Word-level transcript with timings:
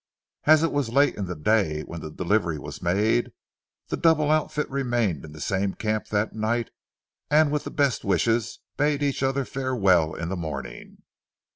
As 0.45 0.63
it 0.63 0.71
was 0.71 0.89
late 0.89 1.13
in 1.13 1.25
the 1.25 1.35
day 1.35 1.83
when 1.83 2.01
the 2.01 2.09
delivery 2.09 2.57
was 2.57 2.81
made, 2.81 3.33
the 3.89 3.95
double 3.97 4.31
outfit 4.31 4.67
remained 4.67 5.23
in 5.23 5.31
the 5.31 5.39
same 5.39 5.75
camp 5.75 6.07
that 6.07 6.33
night, 6.33 6.71
and 7.29 7.51
with 7.51 7.65
the 7.65 7.69
best 7.69 8.03
wishes, 8.03 8.57
bade 8.77 9.03
each 9.03 9.21
other 9.21 9.45
farewell 9.45 10.15
in 10.15 10.29
the 10.29 10.35
morning. 10.35 11.03